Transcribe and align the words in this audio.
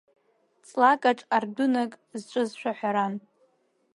Ҵлакаҿ 0.65 1.19
ардәынак 1.35 1.91
зҿыз 2.19 2.49
шәаҳәаран… 2.59 3.13